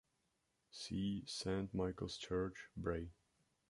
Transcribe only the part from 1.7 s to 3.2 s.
Michael's Church, Bray.